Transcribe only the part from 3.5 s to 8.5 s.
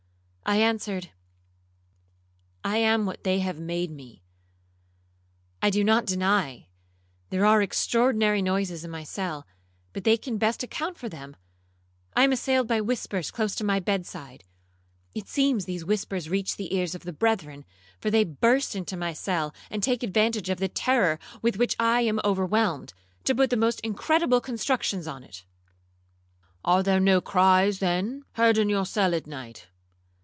made me. I do not deny there are extraordinary